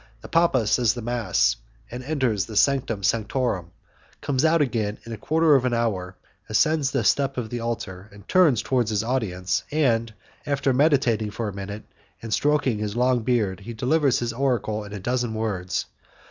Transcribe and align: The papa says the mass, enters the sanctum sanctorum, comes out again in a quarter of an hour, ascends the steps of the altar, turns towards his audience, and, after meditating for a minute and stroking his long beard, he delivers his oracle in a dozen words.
The 0.21 0.27
papa 0.27 0.65
says 0.65 0.95
the 0.95 1.03
mass, 1.03 1.57
enters 1.91 2.47
the 2.47 2.55
sanctum 2.55 3.03
sanctorum, 3.03 3.69
comes 4.19 4.43
out 4.43 4.59
again 4.59 4.97
in 5.03 5.11
a 5.13 5.17
quarter 5.17 5.53
of 5.53 5.63
an 5.63 5.75
hour, 5.75 6.15
ascends 6.49 6.89
the 6.89 7.03
steps 7.03 7.37
of 7.37 7.51
the 7.51 7.59
altar, 7.59 8.09
turns 8.27 8.63
towards 8.63 8.89
his 8.89 9.03
audience, 9.03 9.63
and, 9.69 10.11
after 10.43 10.73
meditating 10.73 11.29
for 11.29 11.47
a 11.49 11.53
minute 11.55 11.83
and 12.19 12.33
stroking 12.33 12.79
his 12.79 12.95
long 12.95 13.19
beard, 13.21 13.59
he 13.59 13.73
delivers 13.75 14.17
his 14.17 14.33
oracle 14.33 14.83
in 14.85 14.91
a 14.93 14.99
dozen 14.99 15.35
words. 15.35 15.85